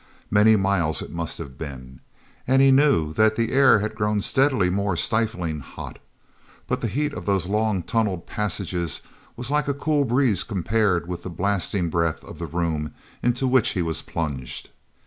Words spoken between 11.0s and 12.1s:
with the blasting